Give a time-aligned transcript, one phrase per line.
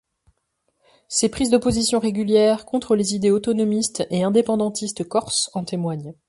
[1.09, 6.15] Ses prises de positions régulières contre les idées autonomistes et indépendantistes corses en témoignent.